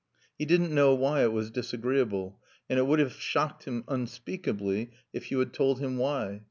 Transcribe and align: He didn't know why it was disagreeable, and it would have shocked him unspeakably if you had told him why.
He 0.35 0.45
didn't 0.45 0.73
know 0.73 0.95
why 0.95 1.21
it 1.21 1.31
was 1.31 1.51
disagreeable, 1.51 2.39
and 2.67 2.79
it 2.79 2.87
would 2.87 2.97
have 2.97 3.13
shocked 3.13 3.65
him 3.65 3.83
unspeakably 3.87 4.89
if 5.13 5.29
you 5.29 5.37
had 5.37 5.53
told 5.53 5.79
him 5.79 5.97
why. 5.99 6.39